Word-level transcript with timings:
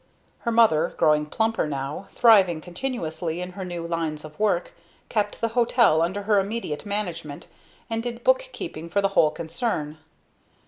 Her 0.39 0.51
mother, 0.51 0.95
growing 0.97 1.27
plumper 1.27 1.67
now, 1.67 2.07
thriving 2.15 2.59
continuously 2.59 3.39
in 3.39 3.51
her 3.51 3.63
new 3.63 3.85
lines 3.85 4.25
of 4.25 4.39
work, 4.39 4.73
kept 5.09 5.41
the 5.41 5.49
hotel 5.49 6.01
under 6.01 6.23
her 6.23 6.39
immediate 6.39 6.87
management, 6.87 7.45
and 7.87 8.01
did 8.01 8.23
bookkeeping 8.23 8.89
for 8.89 8.99
the 8.99 9.09
whole 9.09 9.29
concern. 9.29 9.99